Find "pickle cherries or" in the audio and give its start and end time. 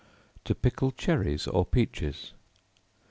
0.55-1.63